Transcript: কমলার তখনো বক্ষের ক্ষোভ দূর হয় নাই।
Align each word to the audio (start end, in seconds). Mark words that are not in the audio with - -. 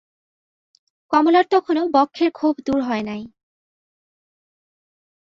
কমলার 1.11 1.45
তখনো 1.51 1.81
বক্ষের 1.93 2.29
ক্ষোভ 2.31 2.55
দূর 2.65 2.79
হয় 2.81 3.03
নাই। 3.03 3.21